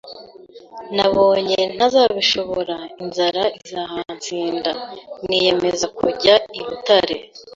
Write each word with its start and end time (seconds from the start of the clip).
Nabonye 0.95 1.59
ntazabishobora 1.75 2.75
inzara 3.01 3.43
izahansinda, 3.59 4.71
niyemeza 5.27 5.85
kujya 5.99 6.35
i 6.59 6.61
Butare 6.65 7.15